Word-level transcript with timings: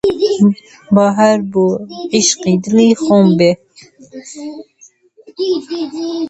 با 0.95 1.05
هەر 1.17 1.37
بۆ 1.51 1.65
عیشقی 2.15 2.55
دڵی 2.63 2.89
خۆم 3.03 3.27
بێ 3.37 3.51